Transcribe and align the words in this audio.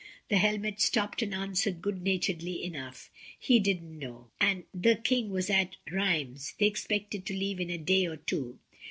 The 0.29 0.37
helmet 0.39 0.81
stopped 0.81 1.21
and 1.21 1.31
answered 1.31 1.79
good 1.79 2.01
naturedly 2.01 2.63
enough, 2.63 3.11
"He 3.37 3.59
didn't 3.59 3.99
know, 3.99 4.31
the 4.73 4.95
King 4.95 5.29
was 5.29 5.47
at 5.47 5.75
Rheims, 5.91 6.55
they 6.57 6.65
expected 6.65 7.23
to 7.27 7.35
leave 7.37 7.59
in 7.59 7.69
a 7.69 7.77
day 7.77 8.07
or 8.07 8.17
two." 8.17 8.57